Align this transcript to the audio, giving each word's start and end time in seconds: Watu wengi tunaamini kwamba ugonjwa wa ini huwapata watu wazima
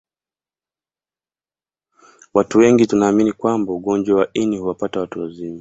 Watu 2.33 2.57
wengi 2.59 2.87
tunaamini 2.87 3.33
kwamba 3.33 3.73
ugonjwa 3.73 4.19
wa 4.19 4.29
ini 4.33 4.57
huwapata 4.57 4.99
watu 4.99 5.19
wazima 5.21 5.49